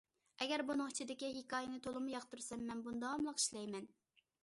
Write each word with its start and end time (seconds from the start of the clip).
ئەگەر 0.43 0.63
بۇنىڭ 0.69 0.89
ئىچىدىكى 0.93 1.29
ھېكايىنى 1.35 1.79
تولىمۇ 1.89 2.11
ياقتۇرسام، 2.17 2.67
مەن 2.73 2.85
بۇنى 2.89 3.07
داۋاملىق 3.07 3.43
ئىشلەيمەن. 3.43 3.91